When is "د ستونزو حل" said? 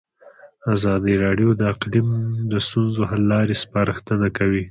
2.51-3.23